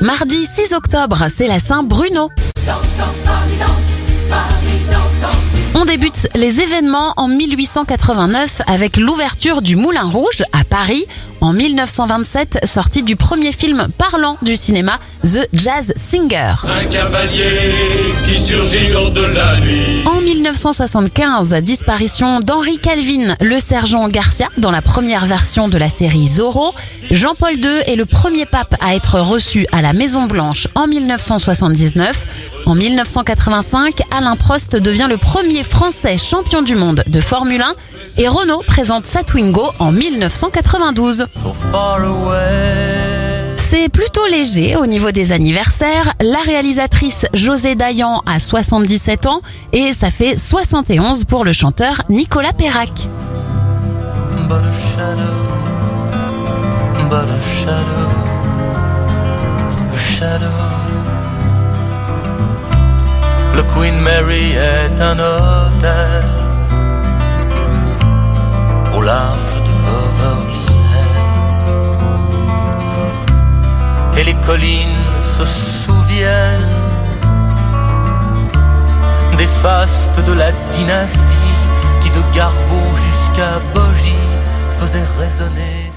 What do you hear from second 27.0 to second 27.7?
Jean-Paul